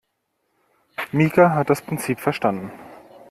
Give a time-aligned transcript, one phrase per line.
[1.11, 2.71] Mika hat das Prinzip verstanden.